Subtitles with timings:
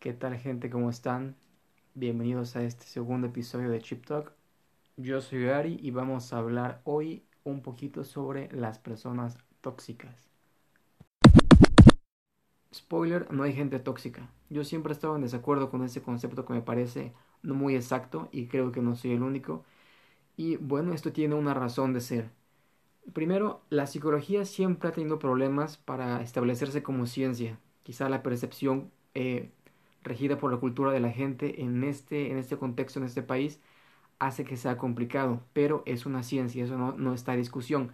[0.00, 0.70] ¿Qué tal gente?
[0.70, 1.34] ¿Cómo están?
[1.94, 4.32] Bienvenidos a este segundo episodio de Chip Talk.
[4.96, 10.30] Yo soy Gary y vamos a hablar hoy un poquito sobre las personas tóxicas.
[12.72, 14.30] Spoiler, no hay gente tóxica.
[14.50, 17.12] Yo siempre he estado en desacuerdo con ese concepto que me parece
[17.42, 19.64] no muy exacto y creo que no soy el único.
[20.36, 22.30] Y bueno, esto tiene una razón de ser.
[23.12, 27.58] Primero, la psicología siempre ha tenido problemas para establecerse como ciencia.
[27.82, 29.50] Quizá la percepción eh,
[30.02, 33.60] regida por la cultura de la gente en este, en este contexto, en este país,
[34.18, 37.92] hace que sea complicado, pero es una ciencia, eso no, no está en discusión.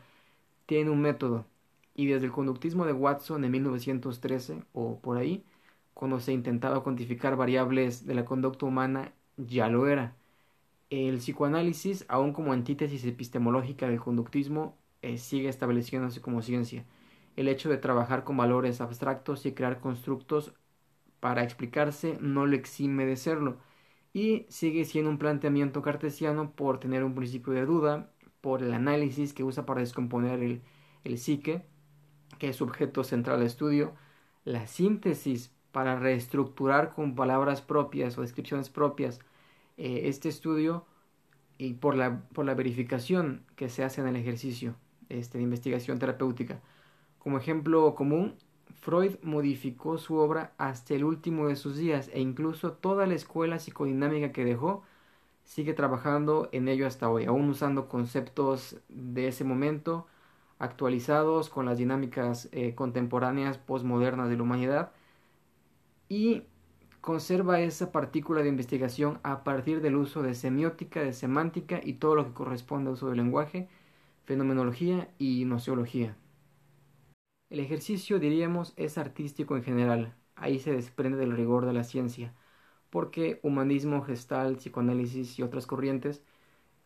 [0.67, 1.47] Tiene un método.
[1.95, 5.45] Y desde el conductismo de Watson en 1913 o por ahí,
[5.95, 10.17] cuando se intentaba cuantificar variables de la conducta humana, ya lo era.
[10.91, 16.87] El psicoanálisis, aun como antítesis epistemológica del conductismo, eh, sigue estableciéndose como ciencia.
[17.37, 20.55] El hecho de trabajar con valores abstractos y crear constructos
[21.25, 23.57] para explicarse no lo exime de serlo,
[24.13, 28.13] y sigue siendo un planteamiento cartesiano por tener un principio de duda,
[28.43, 30.61] por el análisis que usa para descomponer el,
[31.03, 31.65] el psique,
[32.39, 33.95] que es objeto central de estudio,
[34.45, 39.19] la síntesis para reestructurar con palabras propias o descripciones propias
[39.79, 40.85] eh, este estudio
[41.57, 44.77] y por la, por la verificación que se hace en el ejercicio
[45.09, 46.61] este, de investigación terapéutica.
[47.19, 48.37] Como ejemplo común,
[48.85, 53.59] Freud modificó su obra hasta el último de sus días e incluso toda la escuela
[53.59, 54.83] psicodinámica que dejó
[55.45, 60.07] sigue trabajando en ello hasta hoy, aún usando conceptos de ese momento
[60.59, 64.93] actualizados con las dinámicas eh, contemporáneas postmodernas de la humanidad
[66.11, 66.43] y
[67.01, 72.17] conserva esa partícula de investigación a partir del uso de semiótica, de semántica y todo
[72.17, 73.69] lo que corresponde al uso del lenguaje,
[74.27, 76.17] fenomenología y nociología.
[77.55, 82.35] El ejercicio, diríamos, es artístico en general, ahí se desprende del rigor de la ciencia,
[82.91, 86.21] porque humanismo, gestal, psicoanálisis y otras corrientes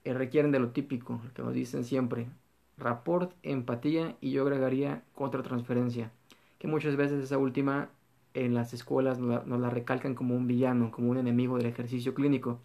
[0.04, 2.28] eh, requieren de lo típico, que nos dicen siempre,
[2.76, 6.12] rapport, empatía y yo agregaría contratransferencia,
[6.58, 7.88] que muchas veces esa última
[8.34, 12.60] en las escuelas nos la, recalcan como un villano, como un enemigo del ejercicio clínico,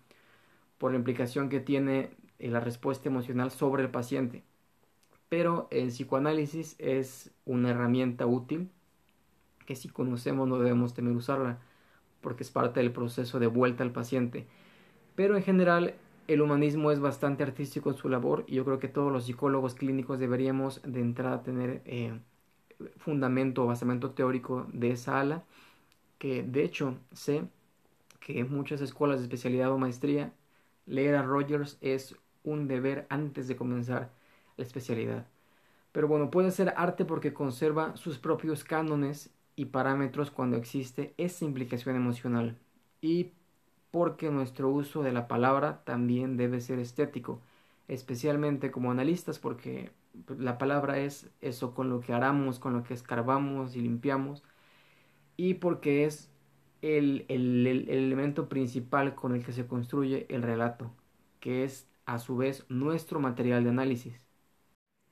[0.78, 2.10] por la implicación que tiene
[2.40, 4.44] eh, la respuesta emocional sobre el paciente.
[5.34, 8.70] Pero el psicoanálisis es una herramienta útil
[9.66, 11.58] que si conocemos no debemos temer usarla,
[12.22, 14.46] porque es parte del proceso de vuelta al paciente.
[15.16, 15.96] Pero en general
[16.28, 19.74] el humanismo es bastante artístico en su labor y yo creo que todos los psicólogos
[19.74, 22.14] clínicos deberíamos de entrada tener eh,
[22.98, 25.46] fundamento o basamento teórico de esa ala,
[26.20, 27.42] que de hecho sé
[28.20, 30.32] que en muchas escuelas de especialidad o maestría
[30.86, 34.12] leer a Rogers es un deber antes de comenzar
[34.58, 35.28] la especialidad.
[35.92, 41.46] Pero bueno, puede ser arte porque conserva sus propios cánones y parámetros cuando existe esa
[41.46, 42.58] implicación emocional
[43.02, 43.32] y
[43.92, 47.42] porque nuestro uso de la palabra también debe ser estético,
[47.88, 49.92] especialmente como analistas porque
[50.38, 54.44] la palabra es eso con lo que aramos, con lo que escarbamos y limpiamos,
[55.38, 56.32] y porque es
[56.82, 60.94] el, el, el, elemento principal con el que se construye el relato,
[61.40, 64.22] que es a su vez nuestro material de análisis.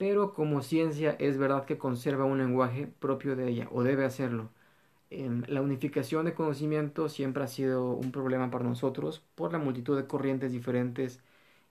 [0.01, 4.49] Pero como ciencia es verdad que conserva un lenguaje propio de ella, o debe hacerlo.
[5.11, 9.97] Em, la unificación de conocimiento siempre ha sido un problema para nosotros por la multitud
[9.97, 11.21] de corrientes diferentes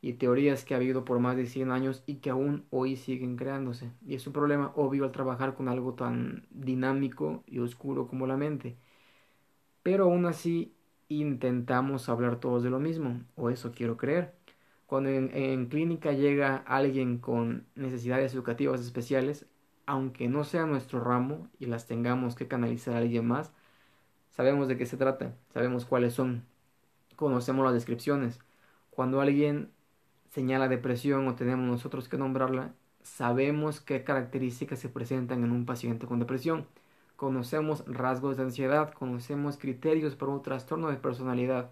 [0.02, 3.36] y teorías que ha habido por más de 100 años y que aún hoy siguen
[3.36, 3.92] creándose.
[4.06, 8.36] Y es un problema obvio al trabajar con algo tan dinámico y oscuro como la
[8.36, 8.78] mente.
[9.82, 10.74] Pero aún así
[11.08, 14.39] intentamos hablar todos de lo mismo, o eso quiero creer.
[14.90, 19.46] Cuando en, clínica llega alguien con necesidades educativas especiales,
[19.86, 23.52] aunque no sea nuestro ramo y las tengamos que canalizar a alguien más,
[24.30, 26.44] sabemos de qué se trata, sabemos cuáles son,
[27.14, 28.40] conocemos las descripciones.
[28.90, 29.70] Cuando alguien
[30.28, 32.74] señala depresión o tenemos nosotros que nombrarla,
[33.04, 36.66] sabemos qué características se presentan en un paciente con depresión.
[37.14, 41.70] Conocemos rasgos de ansiedad, conocemos criterios para un trastorno de personalidad.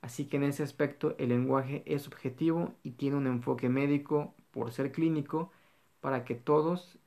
[0.00, 4.72] Así que en ese aspecto el lenguaje es objetivo y tiene un enfoque médico por
[4.72, 5.52] ser clínico
[6.00, 6.98] para que todos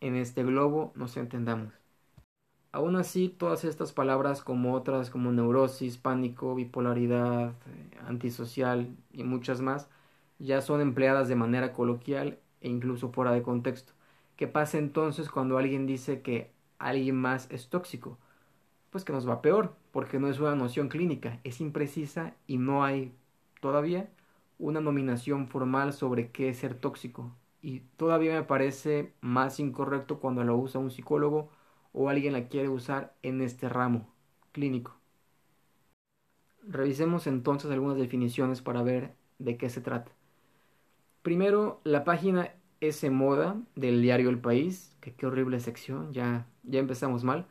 [0.00, 1.72] en este globo nos entendamos.
[2.72, 9.60] Aún así, todas estas palabras como otras como neurosis, pánico, bipolaridad, eh, antisocial y muchas
[9.60, 9.88] más
[10.38, 13.92] ya son empleadas de manera coloquial e incluso fuera de contexto.
[14.36, 18.18] ¿Qué pasa entonces cuando alguien dice que alguien más es tóxico?
[18.90, 22.84] Pues que nos va peor, porque no es una noción clínica, es imprecisa y no
[22.84, 23.12] hay
[23.60, 24.08] todavía
[24.56, 27.34] una nominación formal sobre qué es ser tóxico.
[27.62, 31.50] Y todavía me parece más incorrecto cuando lo usa un psicólogo
[31.92, 34.06] o alguien la quiere usar en este ramo
[34.52, 34.94] clínico.
[36.62, 40.12] Revisemos entonces algunas definiciones para ver de qué se trata.
[41.22, 46.78] Primero, la página S Moda del diario El País, que qué horrible sección, ya, ya
[46.80, 47.46] empezamos mal,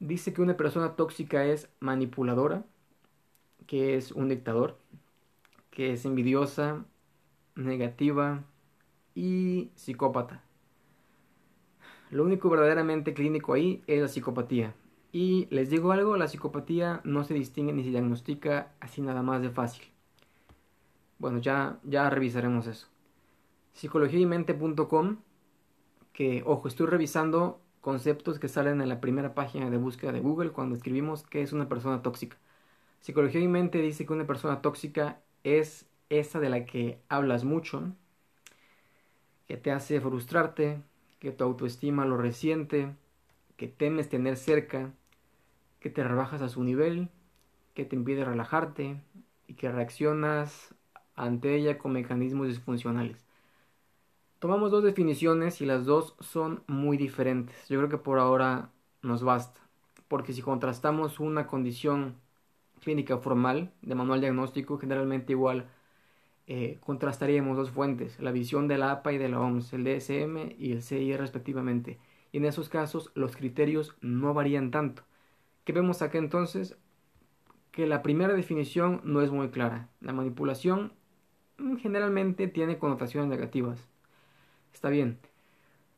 [0.00, 2.64] dice que una persona tóxica es manipuladora,
[3.66, 4.78] que es un dictador,
[5.70, 6.84] que es envidiosa,
[7.54, 8.44] negativa
[9.14, 10.42] y psicópata.
[12.10, 14.74] Lo único verdaderamente clínico ahí es la psicopatía.
[15.12, 19.42] Y les digo algo, la psicopatía no se distingue ni se diagnostica así nada más
[19.42, 19.84] de fácil.
[21.18, 22.88] Bueno, ya, ya revisaremos eso.
[23.74, 25.18] Psicologiaymente.com,
[26.12, 30.50] que, ojo, estoy revisando conceptos que salen en la primera página de búsqueda de Google
[30.50, 32.36] cuando escribimos qué es una persona tóxica.
[33.00, 37.94] Psicología y mente dice que una persona tóxica es esa de la que hablas mucho,
[39.46, 40.82] que te hace frustrarte,
[41.18, 42.94] que tu autoestima lo resiente,
[43.56, 44.92] que temes tener cerca,
[45.80, 47.08] que te rebajas a su nivel,
[47.72, 49.00] que te impide relajarte
[49.46, 50.74] y que reaccionas
[51.16, 53.27] ante ella con mecanismos disfuncionales.
[54.38, 57.68] Tomamos dos definiciones y las dos son muy diferentes.
[57.68, 58.70] Yo creo que por ahora
[59.02, 59.60] nos basta,
[60.08, 62.16] porque si contrastamos una condición
[62.80, 65.66] clínica formal de manual diagnóstico, generalmente igual
[66.46, 70.54] eh, contrastaríamos dos fuentes, la visión de la APA y de la OMS, el DSM
[70.58, 71.98] y el CI respectivamente.
[72.32, 75.04] Y en esos casos los criterios no varían tanto.
[75.64, 76.76] ¿Qué vemos acá entonces?
[77.72, 79.88] Que la primera definición no es muy clara.
[80.00, 80.92] La manipulación
[81.58, 83.88] mm, generalmente tiene connotaciones negativas.
[84.78, 85.18] Está bien.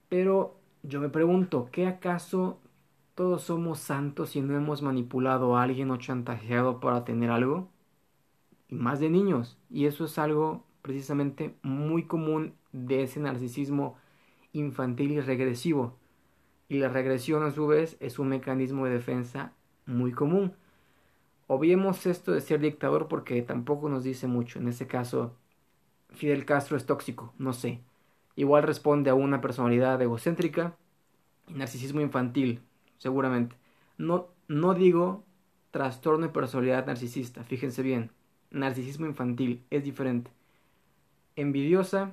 [0.08, 2.60] Pero yo me pregunto, ¿qué acaso
[3.14, 7.68] todos somos santos y no hemos manipulado a alguien o chantajeado para tener algo?
[8.68, 9.58] Y más de niños.
[9.70, 13.98] Y eso es algo precisamente muy común de ese narcisismo
[14.54, 15.98] infantil y regresivo.
[16.68, 19.52] Y la regresión a su vez es un mecanismo de defensa
[19.86, 20.54] muy común.
[21.48, 24.58] Obviemos esto de ser dictador porque tampoco nos dice mucho.
[24.58, 25.36] En ese caso,
[26.10, 27.82] Fidel Castro es tóxico, no sé.
[28.36, 30.74] Igual responde a una personalidad egocéntrica
[31.48, 32.60] y narcisismo infantil,
[32.98, 33.56] seguramente.
[33.98, 35.24] No, no digo
[35.70, 38.10] trastorno de personalidad narcisista, fíjense bien.
[38.50, 40.30] Narcisismo infantil es diferente.
[41.36, 42.12] Envidiosa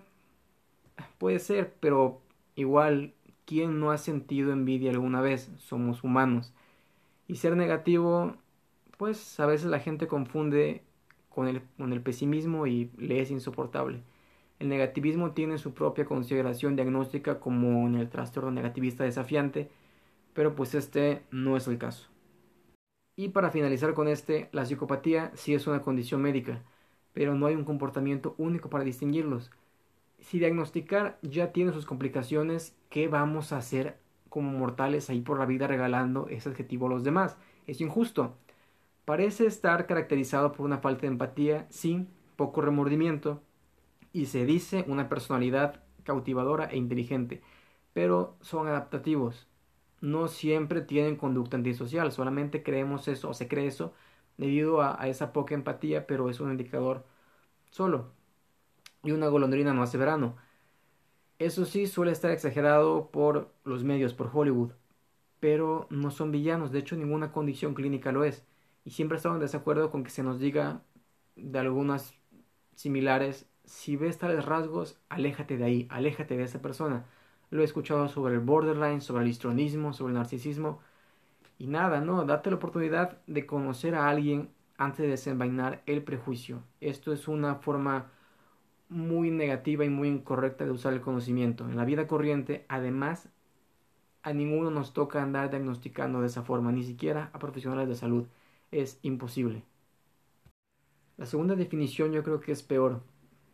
[1.18, 2.22] puede ser, pero
[2.56, 3.14] igual,
[3.46, 5.50] ¿quién no ha sentido envidia alguna vez?
[5.58, 6.54] Somos humanos.
[7.28, 8.36] Y ser negativo,
[8.98, 10.84] pues a veces la gente confunde
[11.30, 14.02] con el, con el pesimismo y le es insoportable.
[14.60, 19.70] El negativismo tiene su propia consideración diagnóstica como en el trastorno negativista desafiante,
[20.34, 22.10] pero pues este no es el caso.
[23.16, 26.64] Y para finalizar con este, la psicopatía sí es una condición médica,
[27.14, 29.52] pero no hay un comportamiento único para distinguirlos.
[30.20, 33.98] Si diagnosticar ya tiene sus complicaciones, ¿qué vamos a hacer
[34.30, 37.38] como mortales ahí por la vida regalando ese adjetivo a los demás?
[37.68, 38.36] Es injusto.
[39.06, 43.42] Parece estar caracterizado por una falta de empatía, sí, poco remordimiento,
[44.18, 47.44] y se dice una personalidad cautivadora e inteligente,
[47.94, 49.48] pero son adaptativos.
[50.02, 53.94] No siempre tienen conducta antisocial, solamente creemos eso o se cree eso
[54.38, 57.06] debido a, esa poca empatía, pero es un indicador
[57.70, 58.12] solo.
[59.04, 60.36] Y una golondrina no hace verano.
[61.40, 64.72] Eso sí suele estar exagerado por los medios, por Hollywood,
[65.40, 68.46] pero no son villanos, de hecho ninguna condición clínica lo es.
[68.86, 70.82] Y siempre he estado en desacuerdo con que se nos diga
[71.36, 72.16] de algunas
[72.76, 77.06] similares si ves tales rasgos, aléjate de ahí, aléjate de esa persona.
[77.52, 80.80] Lo he escuchado sobre el borderline, sobre el histronismo, sobre el narcisismo.
[81.60, 86.64] Y nada, no, date la oportunidad de conocer a alguien antes de desenvainar el prejuicio.
[86.82, 88.10] Esto es una forma
[88.90, 91.66] muy negativa y muy incorrecta de usar el conocimiento.
[91.66, 93.30] En la vida corriente, además,
[94.24, 98.28] a ninguno nos toca andar diagnosticando de esa forma, ni siquiera a profesionales de salud.
[98.72, 99.64] Es imposible.
[101.18, 103.02] La segunda definición yo creo que es peor,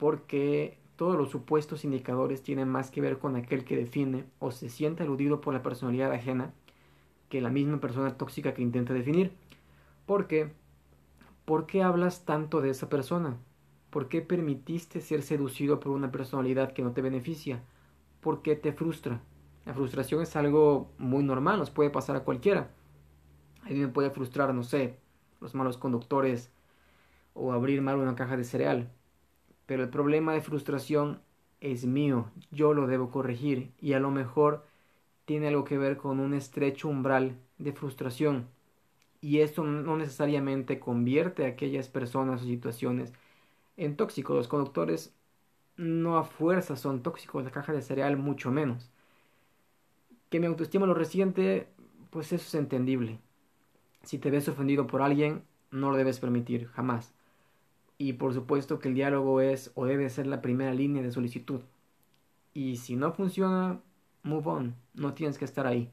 [0.03, 4.67] porque todos los supuestos indicadores tienen más que ver con aquel que define o se
[4.67, 6.53] siente aludido por la personalidad ajena
[7.29, 9.31] que la misma persona tóxica que intenta definir.
[10.05, 10.51] ¿Por qué?
[11.45, 13.37] ¿Por qué hablas tanto de esa persona?
[13.91, 17.63] ¿Por qué permitiste ser seducido por una personalidad que no te beneficia?
[18.19, 19.21] ¿Por qué te frustra?
[19.65, 22.71] La frustración es algo muy normal, nos puede pasar a cualquiera.
[23.61, 24.97] A mí me puede frustrar, no sé,
[25.39, 26.51] los malos conductores
[27.33, 28.91] o abrir mal una caja de cereal
[29.65, 31.21] pero el problema de frustración
[31.61, 34.65] es mío, yo lo debo corregir y a lo mejor
[35.25, 38.47] tiene algo que ver con un estrecho umbral de frustración
[39.23, 43.13] y esto no necesariamente convierte a aquellas personas o situaciones
[43.77, 44.35] en tóxicos.
[44.35, 45.15] Los conductores
[45.77, 48.91] no a fuerza son tóxicos, la caja de cereal mucho menos.
[50.29, 51.69] Que mi autoestima lo resiente,
[52.09, 53.19] pues eso es entendible.
[54.03, 57.13] Si te ves ofendido por alguien, no lo debes permitir, jamás.
[57.97, 61.61] Y por supuesto que el diálogo es o debe ser la primera línea de solicitud.
[62.53, 63.81] Y si no funciona,
[64.23, 65.91] move on, no tienes que estar ahí.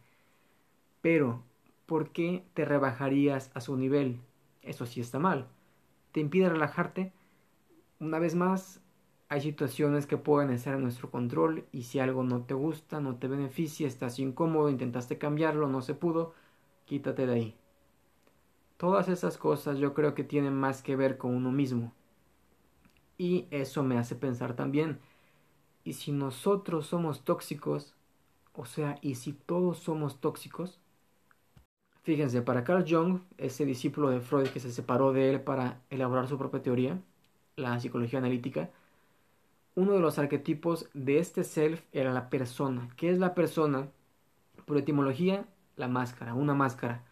[1.00, 1.42] Pero,
[1.86, 4.20] ¿por qué te rebajarías a su nivel?
[4.62, 5.48] Eso sí está mal.
[6.12, 7.12] ¿Te impide relajarte?
[7.98, 8.80] Una vez más,
[9.28, 13.16] hay situaciones que pueden estar en nuestro control y si algo no te gusta, no
[13.16, 16.34] te beneficia, estás incómodo, intentaste cambiarlo, no se pudo,
[16.84, 17.59] quítate de ahí.
[18.80, 21.92] Todas esas cosas yo creo que tienen más que ver con uno mismo.
[23.18, 25.00] Y eso me hace pensar también,
[25.84, 27.94] ¿y si nosotros somos tóxicos?
[28.54, 30.80] O sea, ¿y si todos somos tóxicos?
[32.04, 36.26] Fíjense, para Carl Jung, ese discípulo de Freud que se separó de él para elaborar
[36.26, 37.02] su propia teoría,
[37.56, 38.70] la psicología analítica,
[39.74, 42.88] uno de los arquetipos de este self era la persona.
[42.96, 43.90] ¿Qué es la persona?
[44.64, 45.44] Por etimología,
[45.76, 47.04] la máscara, una máscara.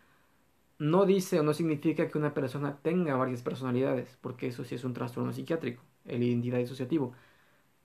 [0.78, 4.84] No dice o no significa que una persona tenga varias personalidades, porque eso sí es
[4.84, 7.12] un trastorno psiquiátrico, el identidad disociativo.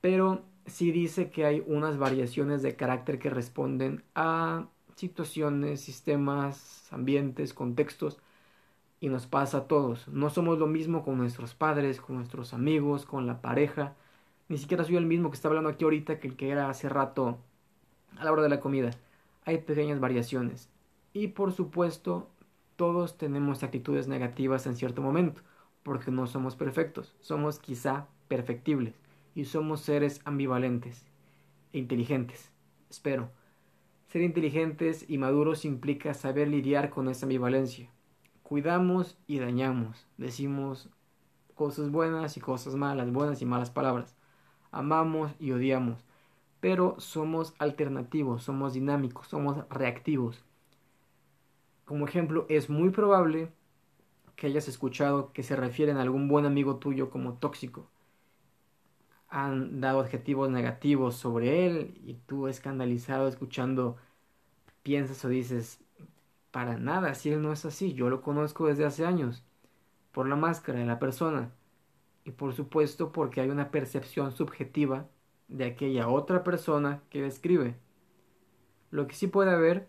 [0.01, 7.53] Pero sí dice que hay unas variaciones de carácter que responden a situaciones, sistemas, ambientes,
[7.53, 8.19] contextos,
[8.99, 10.07] y nos pasa a todos.
[10.07, 13.95] No somos lo mismo con nuestros padres, con nuestros amigos, con la pareja.
[14.47, 16.87] Ni siquiera soy el mismo que está hablando aquí ahorita que el que era hace
[16.89, 17.37] rato
[18.17, 18.91] a la hora de la comida.
[19.45, 20.69] Hay pequeñas variaciones.
[21.13, 22.29] Y por supuesto,
[22.75, 25.41] todos tenemos actitudes negativas en cierto momento,
[25.83, 28.95] porque no somos perfectos, somos quizá perfectibles
[29.35, 31.05] y somos seres ambivalentes
[31.71, 32.51] e inteligentes.
[32.89, 33.29] Espero.
[34.07, 37.89] Ser inteligentes y maduros implica saber lidiar con esa ambivalencia.
[38.43, 40.89] Cuidamos y dañamos, decimos
[41.55, 44.15] cosas buenas y cosas malas, buenas y malas palabras.
[44.71, 46.03] Amamos y odiamos,
[46.59, 50.43] pero somos alternativos, somos dinámicos, somos reactivos.
[51.85, 53.51] Como ejemplo, es muy probable
[54.35, 57.89] que hayas escuchado que se refieren a algún buen amigo tuyo como tóxico.
[59.29, 63.97] Han dado adjetivos negativos sobre él y tú escandalizado escuchando
[64.83, 65.83] piensas o dices,
[66.51, 69.43] para nada, si él no es así, yo lo conozco desde hace años,
[70.11, 71.51] por la máscara de la persona
[72.25, 75.07] y por supuesto porque hay una percepción subjetiva
[75.47, 77.75] de aquella otra persona que describe.
[78.91, 79.87] Lo que sí puede haber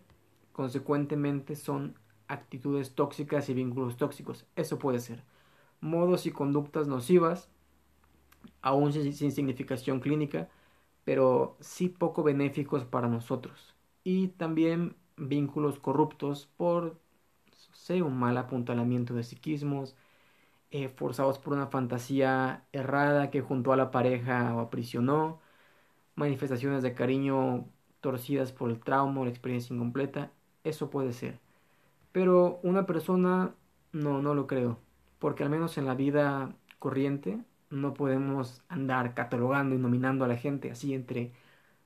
[0.55, 4.47] Consecuentemente son actitudes tóxicas y vínculos tóxicos.
[4.57, 5.23] Eso puede ser.
[5.83, 7.51] Modos y conductas nocivas,
[8.63, 10.49] aún sin significación clínica,
[11.05, 13.75] pero sí poco benéficos para nosotros.
[14.05, 16.99] Y también vínculos corruptos por
[17.75, 19.97] sé, un mal apuntalamiento de psiquismos,
[20.71, 25.41] eh, forzados por una fantasía errada que junto a la pareja o aprisionó,
[26.17, 27.69] manifestaciones de cariño
[28.01, 30.33] torcidas por el trauma o la experiencia incompleta,
[30.65, 31.39] eso puede ser.
[32.13, 33.55] Pero una persona
[33.93, 34.79] no, no lo creo.
[35.19, 37.39] Porque al menos en la vida corriente
[37.71, 41.33] no podemos andar catalogando y nominando a la gente así entre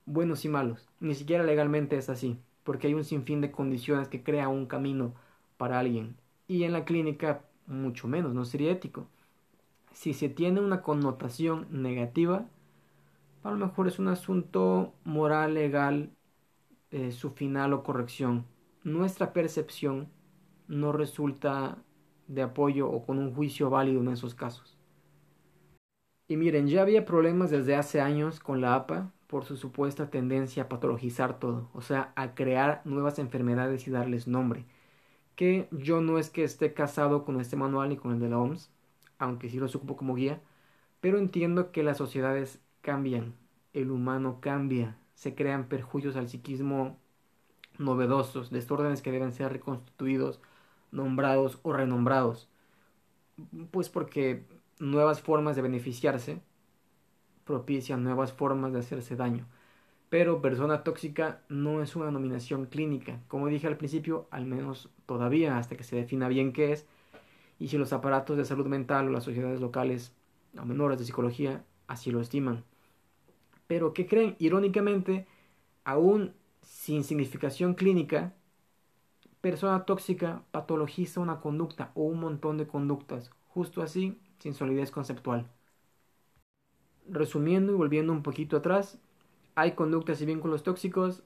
[0.05, 0.87] buenos y malos.
[0.99, 2.39] Ni siquiera legalmente es así.
[2.63, 5.13] Porque hay un sinfín de condiciones que crea un camino
[5.57, 6.15] para alguien.
[6.47, 9.07] Y en la clínica mucho menos, no sería ético.
[9.93, 12.45] Si se tiene una connotación negativa,
[13.43, 16.11] a lo mejor es un asunto moral, legal,
[16.91, 18.45] eh, su final o corrección
[18.83, 20.09] nuestra percepción
[20.67, 21.77] no resulta
[22.27, 24.77] de apoyo o con un juicio válido en esos casos.
[26.27, 30.63] Y miren, ya había problemas desde hace años con la APA por su supuesta tendencia
[30.63, 34.65] a patologizar todo, o sea, a crear nuevas enfermedades y darles nombre.
[35.35, 38.39] Que yo no es que esté casado con este manual ni con el de la
[38.39, 38.71] OMS,
[39.17, 40.41] aunque sí lo supo como guía,
[41.01, 43.35] pero entiendo que las sociedades cambian,
[43.73, 46.97] el humano cambia, se crean perjuicios al psiquismo
[47.79, 50.39] novedosos, desórdenes que deben ser reconstituidos,
[50.91, 52.49] nombrados o renombrados.
[53.71, 54.45] Pues porque
[54.79, 56.41] nuevas formas de beneficiarse
[57.45, 59.47] propician nuevas formas de hacerse daño.
[60.09, 65.57] Pero persona tóxica no es una nominación clínica, como dije al principio, al menos todavía
[65.57, 66.85] hasta que se defina bien qué es,
[67.59, 70.13] y si los aparatos de salud mental o las sociedades locales
[70.59, 72.63] o menores de psicología así lo estiman.
[73.67, 74.35] Pero, ¿qué creen?
[74.39, 75.27] Irónicamente,
[75.83, 76.33] aún
[76.69, 78.33] sin significación clínica,
[79.41, 85.49] persona tóxica patologiza una conducta o un montón de conductas, justo así, sin solidez conceptual.
[87.09, 88.99] Resumiendo y volviendo un poquito atrás,
[89.55, 91.23] ¿hay conductas y vínculos tóxicos?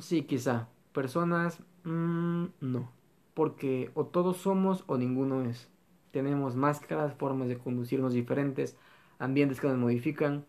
[0.00, 0.68] Sí, quizá.
[0.92, 2.90] Personas, mmm, no.
[3.34, 5.68] Porque o todos somos o ninguno es.
[6.10, 8.76] Tenemos máscaras, formas de conducirnos diferentes,
[9.18, 10.44] ambientes que nos modifican,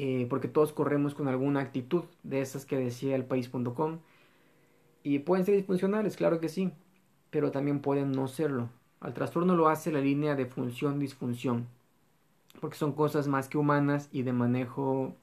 [0.00, 3.98] eh, porque todos corremos con alguna actitud de esas que decía el país.com
[5.02, 6.70] y pueden ser disfuncionales, claro que sí,
[7.30, 8.68] pero también pueden no serlo.
[9.00, 11.66] Al trastorno lo hace la línea de función-disfunción,
[12.60, 15.16] porque son cosas más que humanas y de manejo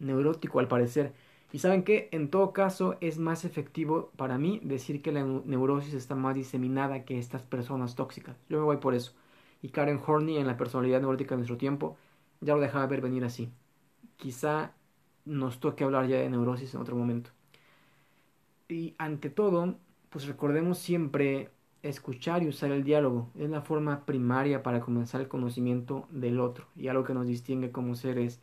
[0.00, 1.14] neurótico al parecer.
[1.52, 5.94] Y saben que en todo caso es más efectivo para mí decir que la neurosis
[5.94, 8.36] está más diseminada que estas personas tóxicas.
[8.50, 9.12] Yo me voy por eso.
[9.62, 11.96] Y Karen Horney en la personalidad neurótica de nuestro tiempo
[12.42, 13.50] ya lo dejaba ver venir así.
[14.16, 14.74] Quizá
[15.24, 17.30] nos toque hablar ya de neurosis en otro momento.
[18.68, 19.76] Y ante todo,
[20.10, 21.50] pues recordemos siempre
[21.82, 23.30] escuchar y usar el diálogo.
[23.38, 27.70] Es la forma primaria para comenzar el conocimiento del otro y algo que nos distingue
[27.72, 28.40] como seres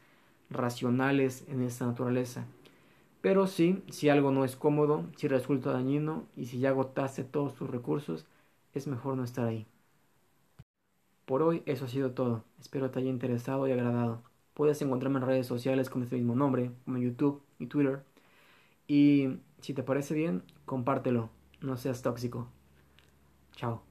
[0.49, 2.45] racionales en esta naturaleza.
[3.21, 7.55] Pero sí, si algo no es cómodo, si resulta dañino y si ya agotaste todos
[7.55, 8.25] tus recursos,
[8.73, 9.67] es mejor no estar ahí.
[11.25, 12.43] Por hoy eso ha sido todo.
[12.59, 14.21] Espero te haya interesado y agradado.
[14.53, 18.03] Puedes encontrarme en redes sociales con este mismo nombre, como YouTube y Twitter.
[18.87, 21.29] Y si te parece bien, compártelo.
[21.61, 22.49] No seas tóxico.
[23.55, 23.90] Chao.